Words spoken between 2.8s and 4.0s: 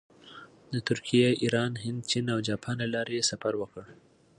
له لارې یې سفر وکړ.